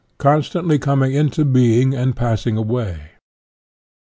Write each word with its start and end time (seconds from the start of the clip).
SOCIALISM 0.01 0.17
constantly 0.17 0.79
coming 0.79 1.13
into 1.13 1.45
being 1.45 1.93
and 1.93 2.15
passing 2.15 2.57
away. 2.57 3.11